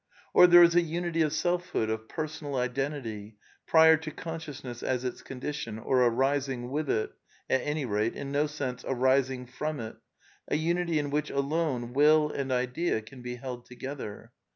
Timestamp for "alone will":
11.29-12.31